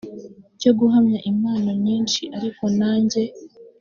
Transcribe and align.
cyo 0.61 0.71
guhabwa 0.79 1.17
impano 1.31 1.69
nyinshi 1.83 2.21
ariko 2.37 2.63
nanjye 2.79 3.21